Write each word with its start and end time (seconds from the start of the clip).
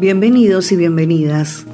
Bienvenidos 0.00 0.70
y 0.70 0.76
bienvenidas. 0.76 1.66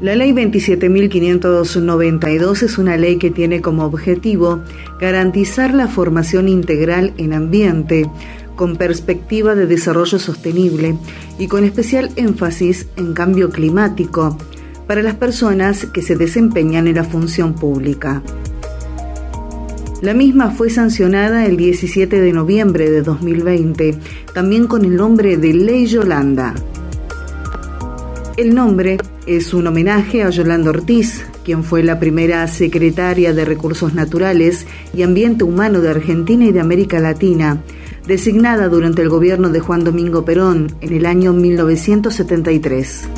La 0.00 0.14
ley 0.14 0.30
27.592 0.30 2.62
es 2.62 2.78
una 2.78 2.96
ley 2.96 3.18
que 3.18 3.32
tiene 3.32 3.60
como 3.60 3.84
objetivo 3.84 4.62
garantizar 5.00 5.74
la 5.74 5.88
formación 5.88 6.46
integral 6.46 7.12
en 7.16 7.32
ambiente, 7.32 8.08
con 8.54 8.76
perspectiva 8.76 9.56
de 9.56 9.66
desarrollo 9.66 10.20
sostenible 10.20 10.96
y 11.36 11.48
con 11.48 11.64
especial 11.64 12.12
énfasis 12.14 12.86
en 12.96 13.12
cambio 13.12 13.50
climático 13.50 14.38
para 14.86 15.02
las 15.02 15.16
personas 15.16 15.86
que 15.86 16.02
se 16.02 16.14
desempeñan 16.14 16.86
en 16.86 16.94
la 16.94 17.02
función 17.02 17.54
pública. 17.54 18.22
La 20.00 20.14
misma 20.14 20.52
fue 20.52 20.70
sancionada 20.70 21.44
el 21.44 21.56
17 21.56 22.20
de 22.20 22.32
noviembre 22.32 22.88
de 22.88 23.02
2020, 23.02 23.98
también 24.32 24.68
con 24.68 24.84
el 24.84 24.94
nombre 24.94 25.38
de 25.38 25.52
Ley 25.52 25.86
Yolanda. 25.86 26.54
El 28.40 28.54
nombre 28.54 28.96
es 29.26 29.52
un 29.52 29.66
homenaje 29.66 30.22
a 30.22 30.30
Yolanda 30.30 30.70
Ortiz, 30.70 31.26
quien 31.44 31.62
fue 31.62 31.82
la 31.82 32.00
primera 32.00 32.48
secretaria 32.48 33.34
de 33.34 33.44
Recursos 33.44 33.92
Naturales 33.92 34.66
y 34.94 35.02
Ambiente 35.02 35.44
Humano 35.44 35.82
de 35.82 35.90
Argentina 35.90 36.46
y 36.46 36.50
de 36.50 36.60
América 36.60 37.00
Latina, 37.00 37.62
designada 38.06 38.70
durante 38.70 39.02
el 39.02 39.10
gobierno 39.10 39.50
de 39.50 39.60
Juan 39.60 39.84
Domingo 39.84 40.24
Perón 40.24 40.74
en 40.80 40.94
el 40.94 41.04
año 41.04 41.34
1973. 41.34 43.08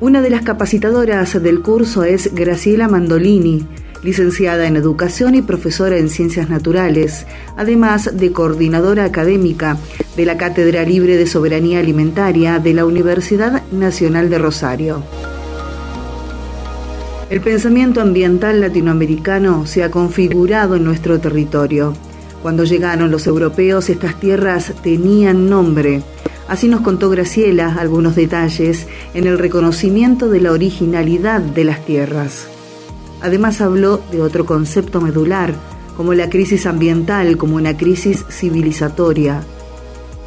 Una 0.00 0.20
de 0.20 0.30
las 0.30 0.42
capacitadoras 0.42 1.40
del 1.40 1.62
curso 1.62 2.02
es 2.02 2.34
Graciela 2.34 2.88
Mandolini, 2.88 3.64
licenciada 4.06 4.68
en 4.68 4.76
Educación 4.76 5.34
y 5.34 5.42
profesora 5.42 5.98
en 5.98 6.08
Ciencias 6.08 6.48
Naturales, 6.48 7.26
además 7.56 8.16
de 8.16 8.30
coordinadora 8.30 9.04
académica 9.04 9.78
de 10.16 10.24
la 10.24 10.36
Cátedra 10.36 10.84
Libre 10.84 11.16
de 11.16 11.26
Soberanía 11.26 11.80
Alimentaria 11.80 12.60
de 12.60 12.72
la 12.72 12.86
Universidad 12.86 13.64
Nacional 13.72 14.30
de 14.30 14.38
Rosario. 14.38 15.02
El 17.30 17.40
pensamiento 17.40 18.00
ambiental 18.00 18.60
latinoamericano 18.60 19.66
se 19.66 19.82
ha 19.82 19.90
configurado 19.90 20.76
en 20.76 20.84
nuestro 20.84 21.18
territorio. 21.18 21.92
Cuando 22.42 22.62
llegaron 22.62 23.10
los 23.10 23.26
europeos, 23.26 23.90
estas 23.90 24.20
tierras 24.20 24.72
tenían 24.84 25.50
nombre. 25.50 26.02
Así 26.46 26.68
nos 26.68 26.82
contó 26.82 27.10
Graciela 27.10 27.74
algunos 27.76 28.14
detalles 28.14 28.86
en 29.14 29.26
el 29.26 29.36
reconocimiento 29.36 30.28
de 30.28 30.40
la 30.42 30.52
originalidad 30.52 31.40
de 31.40 31.64
las 31.64 31.84
tierras. 31.84 32.46
Además 33.22 33.60
habló 33.60 34.00
de 34.10 34.22
otro 34.22 34.44
concepto 34.44 35.00
medular, 35.00 35.54
como 35.96 36.12
la 36.12 36.28
crisis 36.28 36.66
ambiental 36.66 37.36
como 37.36 37.56
una 37.56 37.76
crisis 37.76 38.24
civilizatoria. 38.28 39.42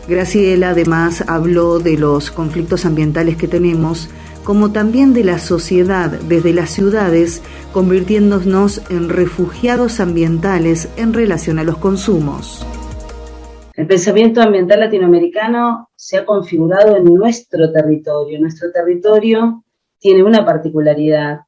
Graciela 0.08 0.72
además 0.72 1.24
habló 1.28 1.78
de 1.78 1.98
los 1.98 2.32
conflictos 2.32 2.86
ambientales 2.86 3.38
que 3.38 3.48
tenemos, 3.48 4.10
como 4.44 4.72
también 4.72 5.14
de 5.14 5.24
la 5.24 5.38
sociedad 5.38 6.10
desde 6.10 6.54
las 6.54 6.72
ciudades, 6.72 7.44
convirtiéndonos 7.72 8.82
en 8.90 9.10
refugiados 9.10 10.00
ambientales 10.00 10.90
en 10.98 11.14
relación 11.14 11.60
a 11.60 11.64
los 11.64 11.78
consumos. 11.78 12.66
El 13.76 13.86
pensamiento 13.86 14.42
ambiental 14.42 14.80
latinoamericano 14.80 15.90
se 15.96 16.18
ha 16.18 16.26
configurado 16.26 16.98
en 16.98 17.06
nuestro 17.06 17.72
territorio. 17.72 18.40
Nuestro 18.40 18.72
territorio 18.72 19.64
tiene 20.00 20.24
una 20.24 20.44
particularidad 20.44 21.42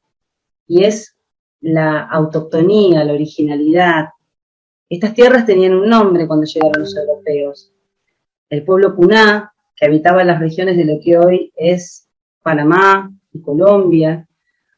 y 0.67 0.83
es 0.83 1.15
la 1.61 2.01
autoctonía, 2.01 3.03
la 3.03 3.13
originalidad. 3.13 4.09
Estas 4.89 5.13
tierras 5.13 5.45
tenían 5.45 5.73
un 5.73 5.87
nombre 5.87 6.27
cuando 6.27 6.45
llegaron 6.45 6.81
los 6.81 6.95
europeos. 6.95 7.71
El 8.49 8.63
pueblo 8.63 8.95
Puná, 8.95 9.53
que 9.75 9.85
habitaba 9.85 10.23
las 10.23 10.39
regiones 10.39 10.75
de 10.75 10.85
lo 10.85 10.99
que 11.01 11.17
hoy 11.17 11.53
es 11.55 12.09
Panamá 12.41 13.11
y 13.31 13.41
Colombia, 13.41 14.27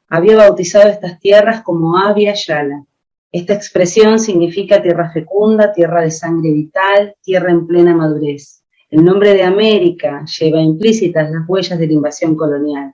había 0.10 0.38
bautizado 0.38 0.90
estas 0.90 1.20
tierras 1.20 1.64
como 1.64 1.98
Avia 1.98 2.34
Yala. 2.34 2.86
Esta 3.32 3.54
expresión 3.54 4.20
significa 4.20 4.82
tierra 4.82 5.12
fecunda, 5.12 5.74
tierra 5.74 6.02
de 6.02 6.12
sangre 6.12 6.52
vital, 6.52 7.16
tierra 7.24 7.50
en 7.50 7.66
plena 7.66 7.96
madurez. 7.96 8.64
El 8.92 9.04
nombre 9.04 9.34
de 9.34 9.42
América 9.42 10.24
lleva 10.40 10.62
implícitas 10.62 11.32
las 11.32 11.50
huellas 11.50 11.80
de 11.80 11.88
la 11.88 11.94
invasión 11.94 12.36
colonial. 12.36 12.94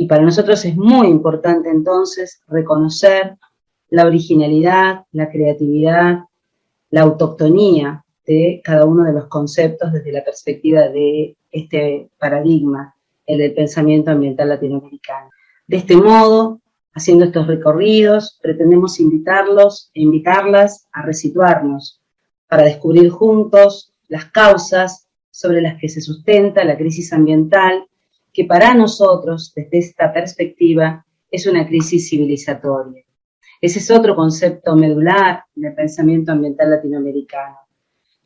Y 0.00 0.06
para 0.06 0.22
nosotros 0.22 0.64
es 0.64 0.76
muy 0.76 1.08
importante 1.08 1.68
entonces 1.68 2.40
reconocer 2.46 3.36
la 3.90 4.06
originalidad, 4.06 5.06
la 5.10 5.28
creatividad, 5.28 6.20
la 6.90 7.00
autoctonía 7.02 8.04
de 8.24 8.60
cada 8.62 8.84
uno 8.84 9.02
de 9.02 9.12
los 9.12 9.26
conceptos 9.26 9.92
desde 9.92 10.12
la 10.12 10.22
perspectiva 10.22 10.82
de 10.82 11.36
este 11.50 12.10
paradigma, 12.16 12.94
el 13.26 13.38
del 13.38 13.54
pensamiento 13.54 14.12
ambiental 14.12 14.50
latinoamericano. 14.50 15.30
De 15.66 15.78
este 15.78 15.96
modo, 15.96 16.60
haciendo 16.94 17.24
estos 17.24 17.48
recorridos, 17.48 18.38
pretendemos 18.40 19.00
invitarlos 19.00 19.90
e 19.94 20.02
invitarlas 20.02 20.86
a 20.92 21.02
resituarnos 21.02 22.00
para 22.46 22.62
descubrir 22.62 23.10
juntos 23.10 23.92
las 24.06 24.26
causas 24.26 25.08
sobre 25.32 25.60
las 25.60 25.76
que 25.80 25.88
se 25.88 26.00
sustenta 26.00 26.62
la 26.62 26.78
crisis 26.78 27.12
ambiental 27.12 27.87
que 28.38 28.44
para 28.44 28.72
nosotros, 28.72 29.52
desde 29.52 29.78
esta 29.78 30.12
perspectiva, 30.12 31.04
es 31.28 31.48
una 31.48 31.66
crisis 31.66 32.08
civilizatoria. 32.08 33.02
Ese 33.60 33.80
es 33.80 33.90
otro 33.90 34.14
concepto 34.14 34.76
medular 34.76 35.42
del 35.56 35.74
pensamiento 35.74 36.30
ambiental 36.30 36.70
latinoamericano. 36.70 37.56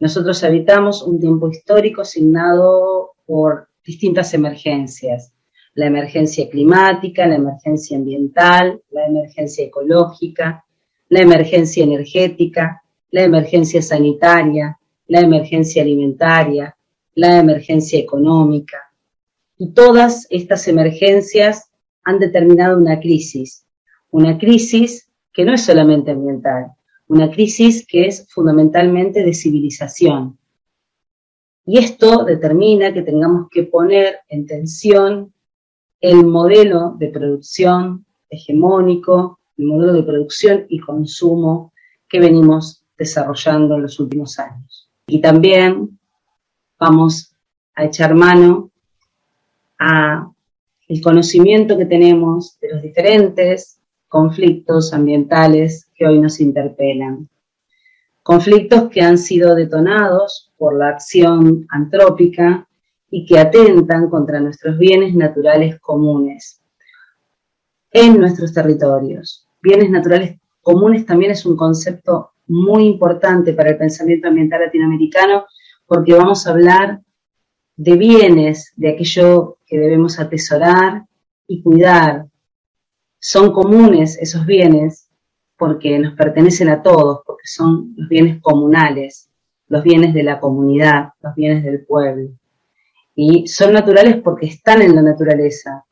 Nosotros 0.01 0.45
habitamos 0.45 1.03
un 1.03 1.19
tiempo 1.19 1.49
histórico 1.49 2.03
asignado 2.03 3.13
por 3.25 3.69
distintas 3.83 4.35
emergencias. 4.35 5.33
La 5.73 5.87
emergencia 5.87 6.47
climática, 6.51 7.27
la 7.27 7.37
emergencia 7.37 7.97
ambiental, 7.97 8.83
la 8.91 9.07
emergencia 9.07 9.65
ecológica, 9.65 10.67
la 11.09 11.21
emergencia 11.21 11.85
energética, 11.85 12.83
la 13.13 13.23
emergencia 13.23 13.81
sanitaria, 13.81 14.79
la 15.07 15.21
emergencia 15.21 15.81
alimentaria, 15.83 16.77
la 17.15 17.39
emergencia 17.39 17.99
económica, 17.99 18.92
y 19.63 19.69
todas 19.75 20.27
estas 20.29 20.67
emergencias 20.67 21.71
han 22.03 22.19
determinado 22.19 22.77
una 22.77 22.99
crisis, 22.99 23.65
una 24.11 24.37
crisis 24.37 25.09
que 25.33 25.45
no 25.45 25.55
es 25.55 25.65
solamente 25.65 26.11
ambiental, 26.11 26.73
una 27.07 27.31
crisis 27.31 27.87
que 27.87 28.07
es 28.07 28.27
fundamentalmente 28.29 29.23
de 29.23 29.33
civilización. 29.33 30.37
Y 31.65 31.79
esto 31.79 32.25
determina 32.25 32.93
que 32.93 33.03
tengamos 33.03 33.47
que 33.53 33.63
poner 33.63 34.17
en 34.29 34.47
tensión 34.47 35.33
el 36.01 36.27
modelo 36.27 36.97
de 36.99 37.11
producción 37.11 38.05
hegemónico, 38.29 39.39
el 39.59 39.67
modelo 39.67 39.93
de 39.93 40.03
producción 40.03 40.67
y 40.71 40.81
consumo 40.81 41.73
que 42.09 42.19
venimos 42.19 42.83
desarrollando 42.99 43.77
en 43.77 43.83
los 43.83 44.01
últimos 44.01 44.41
años. 44.41 44.91
Y 45.07 45.21
también 45.21 46.01
vamos 46.81 47.37
a 47.77 47.85
echar 47.85 48.17
mano 48.17 48.72
a 49.83 50.31
el 50.89 51.03
conocimiento 51.03 51.77
que 51.77 51.87
tenemos 51.87 52.59
de 52.61 52.73
los 52.73 52.83
diferentes 52.83 53.81
conflictos 54.07 54.93
ambientales 54.93 55.89
que 55.95 56.07
hoy 56.07 56.21
nos 56.21 56.41
interpelan. 56.41 57.29
Conflictos 58.23 58.89
que 58.91 59.01
han 59.01 59.19
sido 59.19 59.55
detonados 59.57 60.53
por 60.57 60.79
la 60.79 60.91
acción 60.91 61.67
antrópica 61.71 62.69
y 63.11 63.27
que 63.27 63.41
atentan 63.41 64.09
contra 64.09 64.39
nuestros 64.39 64.79
bienes 64.79 65.15
naturales 65.15 65.81
comunes 65.81 66.63
en 67.91 68.21
nuestros 68.21 68.53
territorios. 68.53 69.49
Bienes 69.61 69.91
naturales 69.91 70.39
comunes 70.61 71.05
también 71.05 71.33
es 71.33 71.45
un 71.45 71.57
concepto 71.57 72.33
muy 72.47 72.85
importante 72.87 73.53
para 73.53 73.71
el 73.71 73.79
pensamiento 73.79 74.29
ambiental 74.29 74.61
latinoamericano 74.61 75.47
porque 75.87 76.15
vamos 76.15 76.47
a 76.47 76.51
hablar 76.51 77.01
de 77.77 77.97
bienes, 77.97 78.73
de 78.77 78.91
aquello 78.91 79.59
que 79.67 79.79
debemos 79.79 80.19
atesorar 80.19 81.07
y 81.47 81.63
cuidar. 81.63 82.27
Son 83.19 83.53
comunes 83.53 84.19
esos 84.21 84.45
bienes 84.47 85.09
porque 85.57 85.99
nos 85.99 86.15
pertenecen 86.15 86.69
a 86.69 86.83
todos, 86.83 87.21
porque 87.25 87.47
son 87.47 87.95
los 87.97 88.09
bienes 88.09 88.41
comunales, 88.41 89.31
los 89.69 89.83
bienes 89.83 90.13
de 90.13 90.23
la 90.23 90.41
comunidad, 90.41 91.11
los 91.23 91.35
bienes 91.35 91.63
del 91.65 91.85
pueblo. 91.85 92.31
Y 93.15 93.47
son 93.47 93.73
naturales 93.73 94.17
porque 94.23 94.47
están 94.47 94.83
en 94.83 94.97
la 94.97 95.03
naturaleza, 95.03 95.85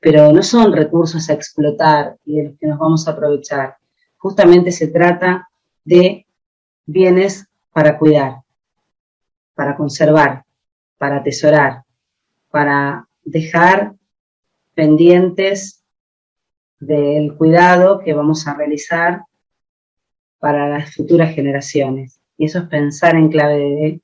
pero 0.00 0.32
no 0.32 0.42
son 0.42 0.72
recursos 0.72 1.28
a 1.28 1.32
explotar 1.32 2.16
y 2.24 2.36
de 2.36 2.44
los 2.44 2.58
que 2.58 2.66
nos 2.66 2.78
vamos 2.78 3.08
a 3.08 3.12
aprovechar. 3.12 3.76
Justamente 4.18 4.70
se 4.70 4.88
trata 4.88 5.48
de 5.84 6.26
bienes 6.86 7.46
para 7.72 7.98
cuidar, 7.98 8.36
para 9.54 9.76
conservar, 9.76 10.44
para 10.98 11.18
atesorar, 11.18 11.84
para 12.50 13.08
dejar 13.24 13.94
pendientes 14.74 15.84
del 16.80 17.34
cuidado 17.36 18.00
que 18.00 18.14
vamos 18.14 18.46
a 18.46 18.54
realizar 18.54 19.22
para 20.38 20.68
las 20.68 20.94
futuras 20.94 21.34
generaciones. 21.34 22.20
Y 22.36 22.46
eso 22.46 22.60
es 22.60 22.64
pensar 22.66 23.16
en 23.16 23.28
clave 23.28 23.58
de 23.58 24.00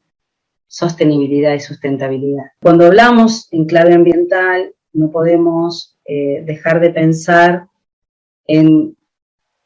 sostenibilidad 0.66 1.54
y 1.54 1.60
sustentabilidad. 1.60 2.46
Cuando 2.60 2.86
hablamos 2.86 3.48
en 3.52 3.66
clave 3.66 3.94
ambiental, 3.94 4.74
no 4.92 5.10
podemos 5.10 5.96
eh, 6.04 6.42
dejar 6.44 6.80
de 6.80 6.90
pensar 6.90 7.68
en 8.46 8.96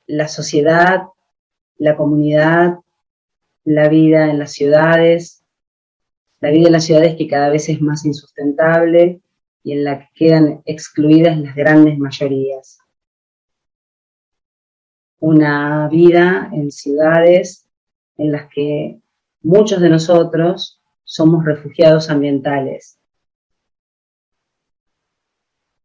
la 0.06 0.28
sociedad, 0.28 1.04
la 1.78 1.96
comunidad, 1.96 2.78
la 3.64 3.88
vida 3.88 4.30
en 4.30 4.38
las 4.38 4.52
ciudades, 4.52 5.42
la 6.40 6.50
vida 6.50 6.66
en 6.66 6.72
las 6.72 6.84
ciudades 6.84 7.16
que 7.16 7.26
cada 7.26 7.48
vez 7.48 7.68
es 7.68 7.80
más 7.80 8.04
insustentable 8.04 9.20
y 9.62 9.72
en 9.72 9.84
la 9.84 9.98
que 9.98 10.08
quedan 10.14 10.62
excluidas 10.64 11.38
las 11.38 11.54
grandes 11.54 11.98
mayorías. 11.98 12.78
Una 15.20 15.88
vida 15.88 16.48
en 16.52 16.70
ciudades 16.70 17.68
en 18.16 18.32
las 18.32 18.48
que 18.48 19.00
muchos 19.42 19.80
de 19.80 19.90
nosotros 19.90 20.80
somos 21.04 21.44
refugiados 21.44 22.10
ambientales, 22.10 22.98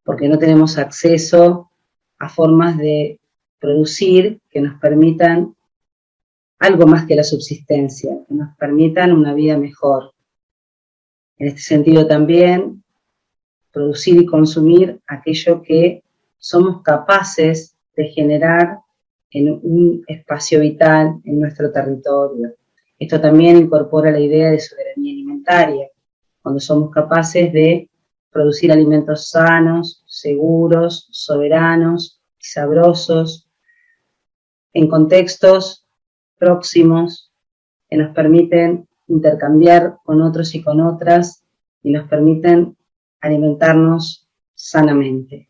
porque 0.04 0.28
no 0.28 0.38
tenemos 0.38 0.78
acceso 0.78 1.72
a 2.20 2.30
formas 2.30 2.78
de 2.78 3.20
producir 3.60 4.42
que 4.50 4.62
nos 4.62 4.80
permitan 4.80 5.56
algo 6.60 6.86
más 6.88 7.06
que 7.06 7.16
la 7.16 7.24
subsistencia, 7.24 8.18
que 8.28 8.34
nos 8.34 8.56
permitan 8.58 9.12
una 9.14 9.34
vida 9.34 9.58
mejor. 9.58 10.13
En 11.38 11.48
este 11.48 11.62
sentido 11.62 12.08
también, 12.08 12.84
producir 13.72 14.22
y 14.22 14.26
consumir 14.26 15.00
aquello 15.08 15.62
que 15.62 16.04
somos 16.38 16.82
capaces 16.84 17.76
de 17.96 18.06
generar 18.10 18.80
en 19.32 19.50
un 19.52 20.04
espacio 20.08 20.60
vital 20.60 21.20
en 21.24 21.40
nuestro 21.40 21.72
territorio. 21.72 22.54
Esto 23.00 23.20
también 23.20 23.58
incorpora 23.58 24.12
la 24.12 24.20
idea 24.20 24.52
de 24.52 24.60
soberanía 24.60 25.14
alimentaria, 25.14 25.88
cuando 26.42 26.60
somos 26.60 26.92
capaces 26.92 27.52
de 27.52 27.90
producir 28.30 28.72
alimentos 28.72 29.30
sanos, 29.30 30.04
seguros, 30.06 31.08
soberanos 31.12 32.22
y 32.40 32.46
sabrosos, 32.46 33.50
en 34.74 34.88
contextos 34.88 35.86
próximos 36.38 37.32
que 37.90 37.98
nos 37.98 38.14
permiten 38.14 38.88
intercambiar 39.14 39.98
con 40.04 40.22
otros 40.22 40.54
y 40.56 40.64
con 40.64 40.82
otras 40.82 41.44
y 41.82 41.92
nos 41.92 42.08
permiten 42.08 42.76
alimentarnos 43.22 44.28
sanamente. 44.54 45.50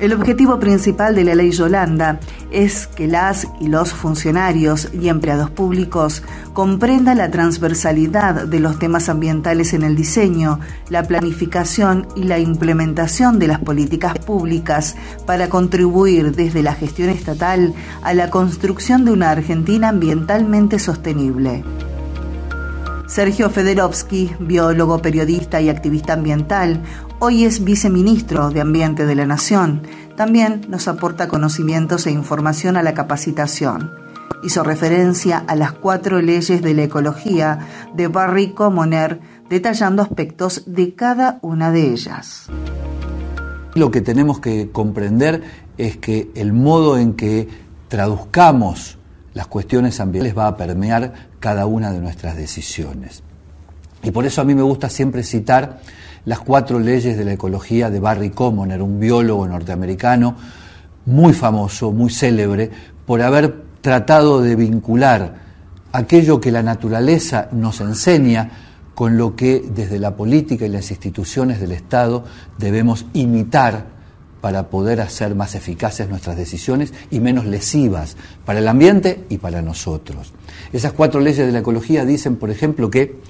El 0.00 0.12
objetivo 0.12 0.58
principal 0.58 1.14
de 1.14 1.24
la 1.24 1.34
ley 1.34 1.50
Yolanda 1.52 2.18
es 2.54 2.86
que 2.86 3.08
las 3.08 3.48
y 3.60 3.66
los 3.66 3.92
funcionarios 3.92 4.88
y 4.92 5.08
empleados 5.08 5.50
públicos 5.50 6.22
comprendan 6.52 7.18
la 7.18 7.30
transversalidad 7.30 8.46
de 8.46 8.60
los 8.60 8.78
temas 8.78 9.08
ambientales 9.08 9.74
en 9.74 9.82
el 9.82 9.96
diseño, 9.96 10.60
la 10.88 11.02
planificación 11.02 12.06
y 12.14 12.24
la 12.24 12.38
implementación 12.38 13.38
de 13.38 13.48
las 13.48 13.58
políticas 13.58 14.16
públicas 14.18 14.94
para 15.26 15.48
contribuir 15.48 16.34
desde 16.34 16.62
la 16.62 16.74
gestión 16.74 17.10
estatal 17.10 17.74
a 18.02 18.14
la 18.14 18.30
construcción 18.30 19.04
de 19.04 19.12
una 19.12 19.30
Argentina 19.30 19.88
ambientalmente 19.88 20.78
sostenible. 20.78 21.64
Sergio 23.06 23.50
Federovsky, 23.50 24.34
biólogo, 24.40 25.02
periodista 25.02 25.60
y 25.60 25.68
activista 25.68 26.14
ambiental, 26.14 26.80
hoy 27.18 27.44
es 27.44 27.62
viceministro 27.62 28.48
de 28.48 28.62
Ambiente 28.62 29.04
de 29.04 29.14
la 29.14 29.26
Nación. 29.26 29.82
También 30.16 30.62
nos 30.68 30.88
aporta 30.88 31.28
conocimientos 31.28 32.06
e 32.06 32.10
información 32.10 32.78
a 32.78 32.82
la 32.82 32.94
capacitación. 32.94 33.92
Hizo 34.42 34.62
referencia 34.62 35.44
a 35.46 35.54
las 35.54 35.72
cuatro 35.72 36.22
leyes 36.22 36.62
de 36.62 36.74
la 36.74 36.84
ecología 36.84 37.58
de 37.94 38.08
Barry 38.08 38.52
Commoner, 38.52 39.20
detallando 39.50 40.02
aspectos 40.02 40.62
de 40.66 40.94
cada 40.94 41.38
una 41.42 41.70
de 41.70 41.90
ellas. 41.90 42.46
Lo 43.74 43.90
que 43.90 44.00
tenemos 44.00 44.40
que 44.40 44.70
comprender 44.70 45.42
es 45.76 45.98
que 45.98 46.30
el 46.34 46.54
modo 46.54 46.96
en 46.96 47.12
que 47.12 47.48
traduzcamos 47.88 48.98
las 49.34 49.48
cuestiones 49.48 50.00
ambientales 50.00 50.38
va 50.38 50.46
a 50.46 50.56
permear 50.56 51.12
cada 51.40 51.66
una 51.66 51.92
de 51.92 52.00
nuestras 52.00 52.36
decisiones. 52.36 53.22
Y 54.02 54.10
por 54.10 54.26
eso 54.26 54.40
a 54.40 54.44
mí 54.44 54.54
me 54.54 54.62
gusta 54.62 54.88
siempre 54.88 55.22
citar 55.22 55.80
las 56.24 56.40
cuatro 56.40 56.78
leyes 56.78 57.18
de 57.18 57.24
la 57.24 57.32
ecología 57.32 57.90
de 57.90 58.00
Barry 58.00 58.30
Commoner, 58.30 58.80
un 58.80 58.98
biólogo 58.98 59.46
norteamericano 59.46 60.36
muy 61.06 61.32
famoso, 61.32 61.92
muy 61.92 62.10
célebre, 62.10 62.70
por 63.04 63.20
haber 63.20 63.62
tratado 63.80 64.40
de 64.40 64.56
vincular 64.56 65.34
aquello 65.92 66.40
que 66.40 66.50
la 66.50 66.62
naturaleza 66.62 67.48
nos 67.52 67.80
enseña 67.80 68.50
con 68.94 69.18
lo 69.18 69.34
que 69.34 69.62
desde 69.74 69.98
la 69.98 70.16
política 70.16 70.64
y 70.64 70.68
las 70.68 70.90
instituciones 70.90 71.60
del 71.60 71.72
Estado 71.72 72.24
debemos 72.58 73.06
imitar 73.12 73.93
para 74.44 74.68
poder 74.68 75.00
hacer 75.00 75.34
más 75.34 75.54
eficaces 75.54 76.06
nuestras 76.06 76.36
decisiones 76.36 76.92
y 77.10 77.18
menos 77.18 77.46
lesivas 77.46 78.14
para 78.44 78.58
el 78.58 78.68
ambiente 78.68 79.24
y 79.30 79.38
para 79.38 79.62
nosotros. 79.62 80.34
Esas 80.70 80.92
cuatro 80.92 81.18
leyes 81.18 81.46
de 81.46 81.50
la 81.50 81.60
ecología 81.60 82.04
dicen, 82.04 82.36
por 82.36 82.50
ejemplo, 82.50 82.90
que 82.90 83.20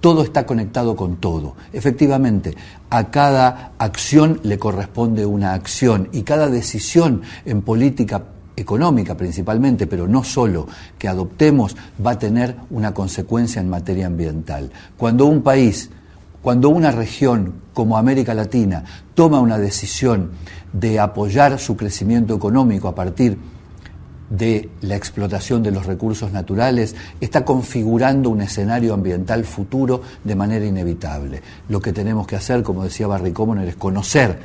todo 0.00 0.24
está 0.24 0.44
conectado 0.44 0.96
con 0.96 1.18
todo. 1.18 1.54
Efectivamente, 1.72 2.56
a 2.90 3.12
cada 3.12 3.70
acción 3.78 4.40
le 4.42 4.58
corresponde 4.58 5.24
una 5.24 5.54
acción 5.54 6.08
y 6.10 6.22
cada 6.22 6.48
decisión 6.48 7.22
en 7.44 7.62
política 7.62 8.24
económica 8.56 9.16
principalmente, 9.16 9.86
pero 9.86 10.08
no 10.08 10.24
solo, 10.24 10.66
que 10.98 11.06
adoptemos 11.06 11.76
va 12.04 12.10
a 12.10 12.18
tener 12.18 12.56
una 12.70 12.92
consecuencia 12.92 13.60
en 13.60 13.70
materia 13.70 14.08
ambiental. 14.08 14.72
Cuando 14.96 15.26
un 15.26 15.40
país, 15.40 15.88
cuando 16.44 16.68
una 16.68 16.90
región 16.90 17.54
como 17.72 17.96
América 17.96 18.34
Latina 18.34 18.84
toma 19.14 19.40
una 19.40 19.56
decisión 19.56 20.32
de 20.74 21.00
apoyar 21.00 21.58
su 21.58 21.74
crecimiento 21.74 22.34
económico 22.34 22.86
a 22.86 22.94
partir 22.94 23.38
de 24.28 24.68
la 24.82 24.94
explotación 24.94 25.62
de 25.62 25.70
los 25.70 25.86
recursos 25.86 26.32
naturales, 26.32 26.96
está 27.18 27.46
configurando 27.46 28.28
un 28.28 28.42
escenario 28.42 28.92
ambiental 28.92 29.46
futuro 29.46 30.02
de 30.22 30.34
manera 30.34 30.66
inevitable. 30.66 31.40
Lo 31.70 31.80
que 31.80 31.94
tenemos 31.94 32.26
que 32.26 32.36
hacer, 32.36 32.62
como 32.62 32.84
decía 32.84 33.06
Barry 33.06 33.32
Commoner, 33.32 33.66
es 33.66 33.76
conocer 33.76 34.38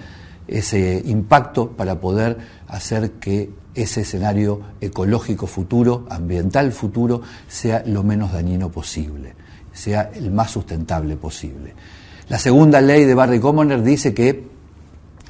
ese 0.48 1.04
impacto 1.06 1.72
para 1.72 2.00
poder 2.00 2.38
hacer 2.70 3.12
que 3.12 3.50
ese 3.82 4.02
escenario 4.02 4.62
ecológico 4.82 5.48
futuro, 5.48 6.06
ambiental 6.10 6.72
futuro, 6.72 7.22
sea 7.48 7.84
lo 7.86 8.04
menos 8.04 8.34
dañino 8.34 8.70
posible, 8.70 9.34
sea 9.74 10.12
el 10.14 10.32
más 10.32 10.52
sustentable 10.52 11.16
posible. 11.16 11.74
La 12.30 12.38
segunda 12.38 12.82
ley 12.82 13.06
de 13.06 13.16
Barry 13.16 13.40
Commoner 13.40 13.82
dice 13.82 14.14
que 14.14 14.48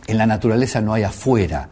en 0.08 0.18
la 0.18 0.26
naturaleza 0.26 0.82
no 0.82 0.94
hay 0.94 1.04
afuera. 1.04 1.70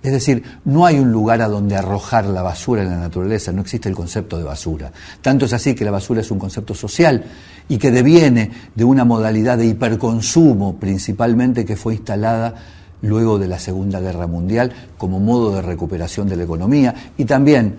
Es 0.00 0.12
decir, 0.12 0.44
no 0.64 0.86
hay 0.86 0.98
un 0.98 1.10
lugar 1.10 1.42
a 1.42 1.48
donde 1.48 1.74
arrojar 1.74 2.26
la 2.26 2.42
basura 2.42 2.82
en 2.82 2.90
la 2.90 2.96
naturaleza, 2.98 3.50
no 3.50 3.62
existe 3.62 3.88
el 3.88 3.96
concepto 3.96 4.38
de 4.38 4.44
basura. 4.44 4.92
Tanto 5.20 5.46
es 5.46 5.52
así 5.52 5.74
que 5.74 5.84
la 5.84 5.90
basura 5.90 6.20
es 6.20 6.30
un 6.30 6.38
concepto 6.38 6.74
social 6.74 7.24
y 7.68 7.78
que 7.78 7.90
deviene 7.90 8.50
de 8.74 8.84
una 8.84 9.04
modalidad 9.04 9.58
de 9.58 9.66
hiperconsumo 9.66 10.76
principalmente 10.76 11.64
que 11.64 11.74
fue 11.74 11.94
instalada 11.94 12.54
luego 13.02 13.38
de 13.38 13.48
la 13.48 13.58
Segunda 13.58 14.00
Guerra 14.00 14.26
Mundial 14.26 14.72
como 14.96 15.20
modo 15.20 15.54
de 15.54 15.62
recuperación 15.62 16.28
de 16.28 16.36
la 16.36 16.44
economía 16.44 16.94
y 17.16 17.24
también, 17.24 17.76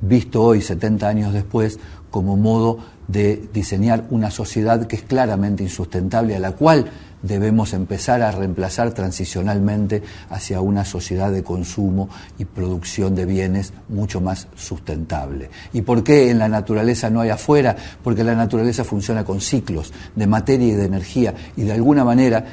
visto 0.00 0.42
hoy, 0.42 0.62
70 0.62 1.08
años 1.08 1.32
después, 1.32 1.78
como 2.10 2.36
modo 2.36 2.78
de 3.08 3.48
diseñar 3.52 4.04
una 4.10 4.30
sociedad 4.30 4.86
que 4.86 4.96
es 4.96 5.02
claramente 5.02 5.62
insustentable, 5.62 6.36
a 6.36 6.40
la 6.40 6.52
cual 6.52 6.90
debemos 7.22 7.72
empezar 7.72 8.22
a 8.22 8.30
reemplazar 8.30 8.92
transicionalmente 8.92 10.02
hacia 10.30 10.60
una 10.60 10.84
sociedad 10.84 11.30
de 11.30 11.42
consumo 11.42 12.08
y 12.38 12.44
producción 12.44 13.14
de 13.14 13.26
bienes 13.26 13.72
mucho 13.88 14.20
más 14.20 14.48
sustentable. 14.54 15.50
¿Y 15.72 15.82
por 15.82 16.02
qué 16.02 16.30
en 16.30 16.38
la 16.38 16.48
naturaleza 16.48 17.10
no 17.10 17.20
hay 17.20 17.30
afuera? 17.30 17.76
Porque 18.02 18.24
la 18.24 18.34
naturaleza 18.34 18.84
funciona 18.84 19.24
con 19.24 19.40
ciclos 19.40 19.92
de 20.14 20.26
materia 20.26 20.68
y 20.68 20.72
de 20.72 20.84
energía 20.84 21.34
y 21.56 21.62
de 21.62 21.72
alguna 21.72 22.04
manera 22.04 22.44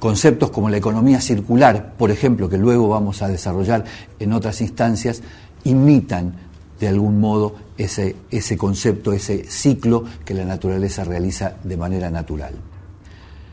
conceptos 0.00 0.50
como 0.50 0.68
la 0.68 0.78
economía 0.78 1.20
circular, 1.20 1.92
por 1.96 2.10
ejemplo, 2.10 2.48
que 2.48 2.58
luego 2.58 2.88
vamos 2.88 3.22
a 3.22 3.28
desarrollar 3.28 3.84
en 4.18 4.32
otras 4.32 4.60
instancias, 4.62 5.22
imitan 5.62 6.34
de 6.80 6.88
algún 6.88 7.20
modo 7.20 7.54
ese, 7.76 8.16
concepto, 8.56 9.12
ese 9.12 9.44
ciclo 9.44 10.02
que 10.24 10.34
la 10.34 10.44
naturaleza 10.44 11.04
realiza 11.04 11.52
de 11.62 11.76
manera 11.76 12.10
natural. 12.10 12.54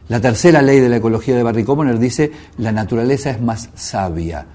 La 0.08 0.22
tercera 0.22 0.62
ley 0.62 0.80
de 0.80 0.88
la 0.88 0.98
ecología 0.98 1.36
de 1.36 1.44
Barry 1.44 1.66
Commoner 1.66 2.00
dice 2.00 2.32
la 2.58 2.72
naturaleza 2.72 3.30
es 3.30 3.42
más 3.42 3.70
sabia. 3.75 4.46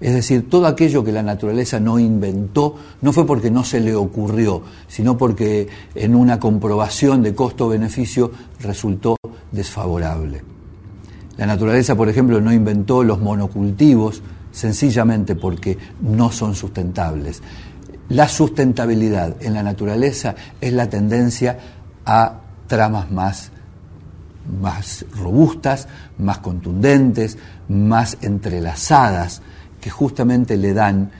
Es 0.00 0.14
decir, 0.14 0.48
todo 0.48 0.66
aquello 0.66 1.04
que 1.04 1.12
la 1.12 1.22
naturaleza 1.22 1.80
no 1.80 1.98
inventó 1.98 2.76
no 3.02 3.12
fue 3.12 3.26
porque 3.26 3.50
no 3.50 3.64
se 3.64 3.80
le 3.80 3.94
ocurrió, 3.94 4.62
sino 4.86 5.18
porque 5.18 5.68
en 5.96 6.14
una 6.14 6.38
comprobación 6.38 7.22
de 7.22 7.34
costo-beneficio 7.34 8.30
resultó 8.60 9.16
desfavorable. 9.50 10.42
La 11.40 11.46
naturaleza, 11.46 11.96
por 11.96 12.10
ejemplo, 12.10 12.38
no 12.38 12.52
inventó 12.52 13.02
los 13.02 13.18
monocultivos 13.18 14.20
sencillamente 14.52 15.36
porque 15.36 15.78
no 16.02 16.30
son 16.30 16.54
sustentables. 16.54 17.40
La 18.10 18.28
sustentabilidad 18.28 19.36
en 19.40 19.54
la 19.54 19.62
naturaleza 19.62 20.34
es 20.60 20.74
la 20.74 20.90
tendencia 20.90 21.58
a 22.04 22.40
tramas 22.66 23.10
más, 23.10 23.52
más 24.60 25.06
robustas, 25.16 25.88
más 26.18 26.40
contundentes, 26.40 27.38
más 27.70 28.18
entrelazadas, 28.20 29.40
que 29.80 29.88
justamente 29.88 30.58
le 30.58 30.74
dan 30.74 31.10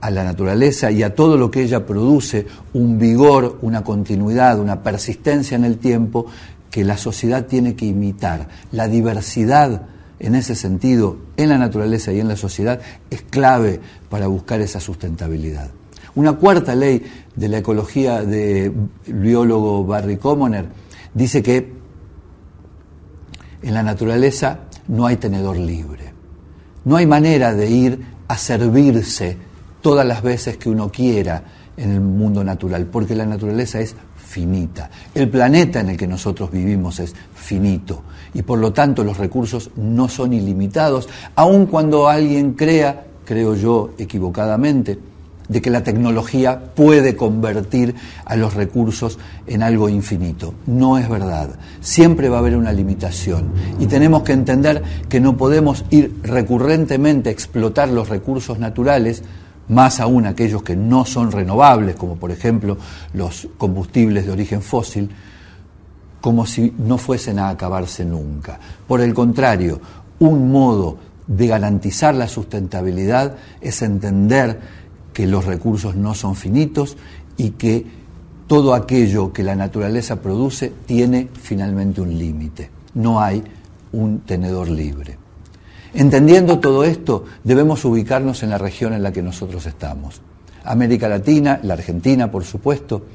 a 0.00 0.10
la 0.10 0.24
naturaleza 0.24 0.90
y 0.90 1.04
a 1.04 1.14
todo 1.14 1.36
lo 1.36 1.48
que 1.48 1.62
ella 1.62 1.86
produce 1.86 2.44
un 2.72 2.98
vigor, 2.98 3.60
una 3.62 3.84
continuidad, 3.84 4.58
una 4.58 4.82
persistencia 4.82 5.54
en 5.54 5.64
el 5.64 5.78
tiempo 5.78 6.26
que 6.70 6.84
la 6.84 6.96
sociedad 6.96 7.46
tiene 7.46 7.74
que 7.74 7.86
imitar. 7.86 8.48
La 8.72 8.88
diversidad 8.88 9.82
en 10.18 10.34
ese 10.34 10.54
sentido, 10.54 11.16
en 11.36 11.48
la 11.48 11.58
naturaleza 11.58 12.12
y 12.12 12.20
en 12.20 12.28
la 12.28 12.36
sociedad, 12.36 12.80
es 13.10 13.22
clave 13.22 13.80
para 14.08 14.26
buscar 14.26 14.60
esa 14.60 14.78
sustentabilidad. 14.78 15.70
Una 16.14 16.34
cuarta 16.34 16.74
ley 16.74 17.02
de 17.34 17.48
la 17.48 17.58
ecología 17.58 18.22
de 18.22 18.72
biólogo 19.06 19.84
Barry 19.84 20.16
Commoner 20.18 20.66
dice 21.14 21.42
que 21.42 21.72
en 23.62 23.74
la 23.74 23.82
naturaleza 23.82 24.60
no 24.88 25.06
hay 25.06 25.16
tenedor 25.16 25.56
libre. 25.56 26.12
No 26.84 26.96
hay 26.96 27.06
manera 27.06 27.54
de 27.54 27.70
ir 27.70 28.00
a 28.28 28.36
servirse 28.36 29.36
todas 29.80 30.06
las 30.06 30.22
veces 30.22 30.56
que 30.56 30.68
uno 30.68 30.90
quiera 30.90 31.42
en 31.76 31.92
el 31.92 32.00
mundo 32.00 32.44
natural, 32.44 32.86
porque 32.86 33.14
la 33.14 33.26
naturaleza 33.26 33.80
es 33.80 33.94
finita. 34.30 34.88
El 35.12 35.28
planeta 35.28 35.80
en 35.80 35.88
el 35.88 35.96
que 35.96 36.06
nosotros 36.06 36.52
vivimos 36.52 37.00
es 37.00 37.16
finito 37.34 38.04
y 38.32 38.42
por 38.42 38.60
lo 38.60 38.72
tanto 38.72 39.02
los 39.02 39.18
recursos 39.18 39.70
no 39.74 40.08
son 40.08 40.32
ilimitados, 40.32 41.08
aun 41.34 41.66
cuando 41.66 42.08
alguien 42.08 42.52
crea, 42.52 43.06
creo 43.24 43.56
yo 43.56 43.90
equivocadamente, 43.98 45.00
de 45.48 45.60
que 45.60 45.70
la 45.70 45.82
tecnología 45.82 46.60
puede 46.76 47.16
convertir 47.16 47.96
a 48.24 48.36
los 48.36 48.54
recursos 48.54 49.18
en 49.48 49.64
algo 49.64 49.88
infinito. 49.88 50.54
No 50.64 50.96
es 50.96 51.08
verdad. 51.08 51.56
Siempre 51.80 52.28
va 52.28 52.36
a 52.36 52.38
haber 52.38 52.56
una 52.56 52.72
limitación 52.72 53.50
y 53.80 53.86
tenemos 53.86 54.22
que 54.22 54.32
entender 54.32 54.80
que 55.08 55.18
no 55.18 55.36
podemos 55.36 55.84
ir 55.90 56.20
recurrentemente 56.22 57.30
a 57.30 57.32
explotar 57.32 57.88
los 57.88 58.08
recursos 58.08 58.60
naturales 58.60 59.24
más 59.70 60.00
aún 60.00 60.26
aquellos 60.26 60.62
que 60.62 60.76
no 60.76 61.04
son 61.04 61.30
renovables, 61.30 61.96
como 61.96 62.16
por 62.16 62.30
ejemplo 62.30 62.76
los 63.14 63.48
combustibles 63.56 64.26
de 64.26 64.32
origen 64.32 64.62
fósil, 64.62 65.08
como 66.20 66.44
si 66.44 66.74
no 66.78 66.98
fuesen 66.98 67.38
a 67.38 67.48
acabarse 67.48 68.04
nunca. 68.04 68.58
Por 68.86 69.00
el 69.00 69.14
contrario, 69.14 69.80
un 70.18 70.50
modo 70.50 70.98
de 71.26 71.46
garantizar 71.46 72.14
la 72.14 72.26
sustentabilidad 72.26 73.36
es 73.60 73.80
entender 73.82 74.58
que 75.12 75.26
los 75.26 75.44
recursos 75.44 75.94
no 75.94 76.14
son 76.14 76.34
finitos 76.34 76.96
y 77.36 77.50
que 77.50 77.86
todo 78.48 78.74
aquello 78.74 79.32
que 79.32 79.44
la 79.44 79.54
naturaleza 79.54 80.20
produce 80.20 80.72
tiene 80.84 81.28
finalmente 81.32 82.00
un 82.00 82.18
límite. 82.18 82.70
No 82.94 83.20
hay 83.20 83.42
un 83.92 84.20
tenedor 84.20 84.68
libre. 84.68 85.19
Entendiendo 85.92 86.60
todo 86.60 86.84
esto, 86.84 87.24
debemos 87.42 87.84
ubicarnos 87.84 88.42
en 88.42 88.50
la 88.50 88.58
región 88.58 88.92
en 88.92 89.02
la 89.02 89.12
que 89.12 89.22
nosotros 89.22 89.66
estamos. 89.66 90.20
América 90.64 91.08
Latina, 91.08 91.60
la 91.62 91.74
Argentina, 91.74 92.30
por 92.30 92.44
supuesto, 92.44 93.06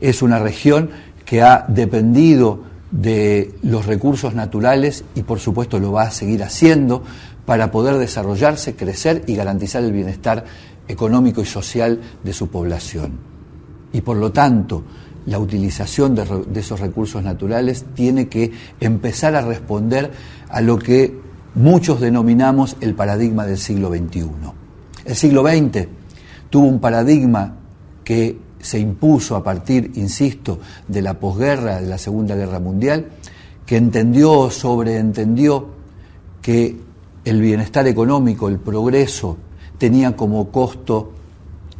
es 0.00 0.22
una 0.22 0.38
región 0.38 0.90
que 1.24 1.42
ha 1.42 1.64
dependido 1.68 2.60
de 2.90 3.54
los 3.62 3.86
recursos 3.86 4.34
naturales 4.34 5.04
y 5.14 5.22
por 5.22 5.40
supuesto 5.40 5.78
lo 5.78 5.92
va 5.92 6.04
a 6.04 6.10
seguir 6.10 6.42
haciendo 6.42 7.02
para 7.44 7.70
poder 7.70 7.98
desarrollarse, 7.98 8.74
crecer 8.74 9.24
y 9.26 9.36
garantizar 9.36 9.82
el 9.84 9.92
bienestar 9.92 10.44
económico 10.86 11.42
y 11.42 11.46
social 11.46 12.00
de 12.24 12.32
su 12.32 12.48
población. 12.48 13.18
Y 13.92 14.00
por 14.00 14.16
lo 14.16 14.32
tanto, 14.32 14.84
la 15.26 15.38
utilización 15.38 16.14
de, 16.14 16.24
esos 16.60 16.80
recursos 16.80 17.22
naturales 17.22 17.84
tiene 17.94 18.28
que 18.28 18.50
empezar 18.80 19.34
a 19.34 19.42
responder 19.42 20.10
a 20.48 20.60
lo 20.60 20.78
que 20.78 21.27
muchos 21.58 22.00
denominamos 22.00 22.76
el 22.80 22.94
paradigma 22.94 23.44
del 23.44 23.58
siglo 23.58 23.88
XXI. 23.88 24.30
El 25.04 25.16
siglo 25.16 25.42
XX 25.42 25.88
tuvo 26.48 26.66
un 26.68 26.78
paradigma 26.78 27.56
que 28.04 28.38
se 28.60 28.78
impuso 28.78 29.34
a 29.34 29.42
partir, 29.42 29.92
insisto, 29.96 30.60
de 30.86 31.02
la 31.02 31.14
posguerra, 31.18 31.80
de 31.80 31.88
la 31.88 31.98
Segunda 31.98 32.36
Guerra 32.36 32.60
Mundial, 32.60 33.08
que 33.66 33.76
entendió, 33.76 34.50
sobreentendió 34.50 35.68
que 36.40 36.76
el 37.24 37.40
bienestar 37.40 37.86
económico, 37.88 38.48
el 38.48 38.58
progreso, 38.58 39.36
tenía 39.78 40.16
como 40.16 40.50
costo 40.50 41.12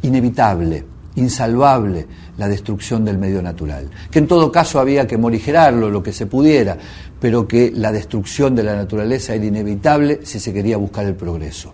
inevitable, 0.01 0.85
insalvable, 1.19 2.07
la 2.37 2.47
destrucción 2.47 3.05
del 3.05 3.17
medio 3.17 3.41
natural. 3.41 3.89
Que 4.09 4.19
en 4.19 4.27
todo 4.27 4.51
caso 4.51 4.79
había 4.79 5.05
que 5.05 5.17
morigerarlo, 5.17 5.89
lo 5.89 6.01
que 6.01 6.13
se 6.13 6.25
pudiera, 6.25 6.77
pero 7.19 7.47
que 7.47 7.71
la 7.75 7.91
destrucción 7.91 8.55
de 8.55 8.63
la 8.63 8.75
naturaleza 8.75 9.35
era 9.35 9.45
inevitable 9.45 10.21
si 10.23 10.39
se 10.39 10.53
quería 10.53 10.77
buscar 10.77 11.05
el 11.05 11.15
progreso. 11.15 11.73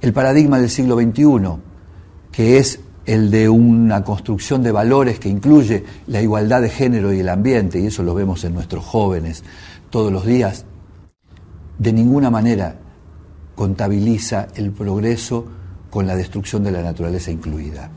El 0.00 0.12
paradigma 0.12 0.58
del 0.58 0.70
siglo 0.70 0.96
XXI, 0.96 1.60
que 2.30 2.58
es 2.58 2.80
el 3.04 3.30
de 3.30 3.48
una 3.48 4.04
construcción 4.04 4.62
de 4.62 4.70
valores 4.70 5.18
que 5.18 5.28
incluye 5.28 5.84
la 6.06 6.20
igualdad 6.20 6.62
de 6.62 6.68
género 6.68 7.12
y 7.12 7.20
el 7.20 7.28
ambiente, 7.28 7.80
y 7.80 7.86
eso 7.86 8.02
lo 8.02 8.14
vemos 8.14 8.44
en 8.44 8.54
nuestros 8.54 8.84
jóvenes 8.84 9.42
todos 9.90 10.12
los 10.12 10.26
días, 10.26 10.66
de 11.78 11.92
ninguna 11.92 12.30
manera 12.30 12.76
contabiliza 13.54 14.48
el 14.54 14.72
progreso 14.72 15.46
con 15.90 16.06
la 16.06 16.14
destrucción 16.14 16.62
de 16.62 16.70
la 16.70 16.82
naturaleza 16.82 17.30
incluida. 17.30 17.90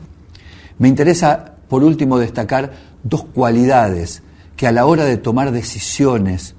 Me 0.82 0.88
interesa, 0.88 1.52
por 1.68 1.84
último, 1.84 2.18
destacar 2.18 2.72
dos 3.04 3.22
cualidades 3.22 4.24
que 4.56 4.66
a 4.66 4.72
la 4.72 4.84
hora 4.84 5.04
de 5.04 5.16
tomar 5.16 5.52
decisiones 5.52 6.56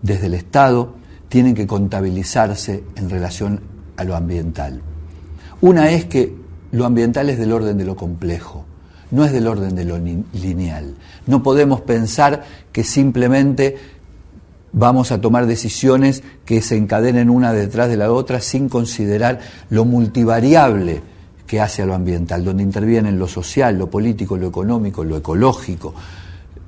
desde 0.00 0.26
el 0.26 0.34
Estado 0.34 0.94
tienen 1.28 1.56
que 1.56 1.66
contabilizarse 1.66 2.84
en 2.94 3.10
relación 3.10 3.60
a 3.96 4.04
lo 4.04 4.14
ambiental. 4.14 4.80
Una 5.60 5.90
es 5.90 6.04
que 6.04 6.36
lo 6.70 6.86
ambiental 6.86 7.30
es 7.30 7.38
del 7.40 7.52
orden 7.52 7.76
de 7.78 7.84
lo 7.84 7.96
complejo, 7.96 8.64
no 9.10 9.24
es 9.24 9.32
del 9.32 9.48
orden 9.48 9.74
de 9.74 9.84
lo 9.86 9.98
lineal. 9.98 10.94
No 11.26 11.42
podemos 11.42 11.80
pensar 11.80 12.44
que 12.70 12.84
simplemente 12.84 13.76
vamos 14.70 15.10
a 15.10 15.20
tomar 15.20 15.46
decisiones 15.46 16.22
que 16.44 16.62
se 16.62 16.76
encadenen 16.76 17.28
una 17.28 17.52
detrás 17.52 17.88
de 17.88 17.96
la 17.96 18.12
otra 18.12 18.40
sin 18.40 18.68
considerar 18.68 19.40
lo 19.68 19.84
multivariable 19.84 21.02
que 21.48 21.60
hace 21.62 21.82
a 21.82 21.86
lo 21.86 21.94
ambiental, 21.94 22.44
donde 22.44 22.62
intervienen 22.62 23.18
lo 23.18 23.26
social, 23.26 23.78
lo 23.78 23.88
político, 23.90 24.36
lo 24.36 24.48
económico, 24.48 25.02
lo 25.02 25.16
ecológico, 25.16 25.94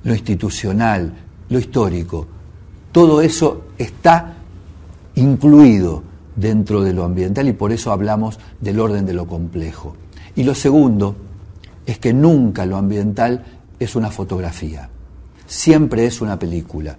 lo 0.02 0.12
institucional, 0.14 1.12
lo 1.50 1.58
histórico. 1.58 2.26
Todo 2.90 3.20
eso 3.20 3.66
está 3.76 4.37
incluido 5.16 6.02
dentro 6.34 6.82
de 6.82 6.94
lo 6.94 7.04
ambiental 7.04 7.46
y 7.46 7.52
por 7.52 7.72
eso 7.72 7.92
hablamos 7.92 8.40
del 8.58 8.80
orden 8.80 9.04
de 9.04 9.12
lo 9.12 9.26
complejo. 9.26 9.94
Y 10.34 10.44
lo 10.44 10.54
segundo 10.54 11.14
es 11.84 11.99
que 11.99 12.14
nunca 12.14 12.64
lo 12.64 12.78
ambiental 12.78 13.44
es 13.78 13.94
una 13.94 14.10
fotografía, 14.10 14.88
siempre 15.46 16.06
es 16.06 16.22
una 16.22 16.38
película. 16.38 16.96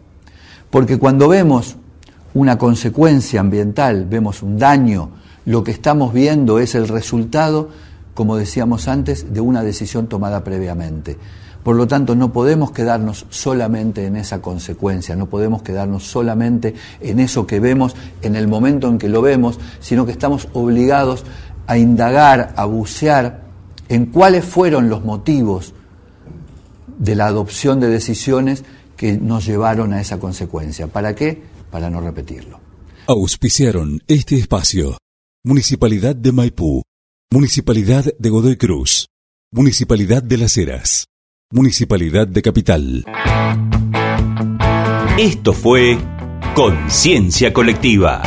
Porque 0.69 0.99
cuando 0.99 1.27
vemos 1.27 1.77
una 2.35 2.59
consecuencia 2.59 3.39
ambiental, 3.39 4.05
vemos 4.05 4.43
un 4.43 4.59
daño, 4.59 5.09
lo 5.51 5.63
que 5.63 5.71
estamos 5.71 6.13
viendo 6.13 6.59
es 6.59 6.75
el 6.75 6.87
resultado, 6.87 7.69
como 8.13 8.37
decíamos 8.37 8.87
antes, 8.87 9.33
de 9.33 9.41
una 9.41 9.63
decisión 9.63 10.07
tomada 10.07 10.43
previamente. 10.43 11.17
Por 11.63 11.75
lo 11.75 11.87
tanto, 11.87 12.15
no 12.15 12.33
podemos 12.33 12.71
quedarnos 12.71 13.25
solamente 13.29 14.05
en 14.05 14.15
esa 14.15 14.41
consecuencia, 14.41 15.15
no 15.15 15.27
podemos 15.27 15.61
quedarnos 15.61 16.03
solamente 16.07 16.73
en 17.01 17.19
eso 17.19 17.45
que 17.45 17.59
vemos 17.59 17.95
en 18.21 18.35
el 18.35 18.47
momento 18.47 18.87
en 18.87 18.97
que 18.97 19.09
lo 19.09 19.21
vemos, 19.21 19.59
sino 19.79 20.05
que 20.05 20.11
estamos 20.11 20.47
obligados 20.53 21.23
a 21.67 21.77
indagar, 21.77 22.53
a 22.55 22.65
bucear 22.65 23.41
en 23.89 24.07
cuáles 24.07 24.45
fueron 24.45 24.89
los 24.89 25.03
motivos 25.03 25.73
de 26.97 27.15
la 27.15 27.27
adopción 27.27 27.79
de 27.79 27.89
decisiones 27.89 28.63
que 28.97 29.17
nos 29.17 29.45
llevaron 29.45 29.93
a 29.93 30.01
esa 30.01 30.17
consecuencia. 30.17 30.87
¿Para 30.87 31.13
qué? 31.13 31.51
para 31.71 31.89
no 31.89 32.01
repetirlo. 32.01 32.59
Auspiciaron 33.07 34.01
este 34.07 34.35
espacio. 34.35 34.97
Municipalidad 35.43 36.15
de 36.15 36.31
Maipú, 36.31 36.83
Municipalidad 37.31 38.05
de 38.19 38.29
Godoy 38.29 38.57
Cruz, 38.57 39.07
Municipalidad 39.51 40.21
de 40.21 40.37
Las 40.37 40.55
Heras, 40.55 41.07
Municipalidad 41.51 42.27
de 42.27 42.43
Capital. 42.43 43.05
Esto 45.17 45.53
fue 45.53 45.97
Conciencia 46.53 47.51
Colectiva. 47.51 48.21